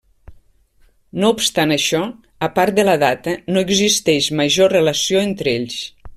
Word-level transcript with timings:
No 1.23 1.29
obstant 1.33 1.73
això, 1.75 2.01
a 2.47 2.49
part 2.57 2.79
de 2.79 2.85
la 2.89 2.95
data, 3.05 3.35
no 3.53 3.63
existeix 3.67 4.31
major 4.41 4.75
relació 4.79 5.23
entre 5.29 5.55
ells. 5.61 5.79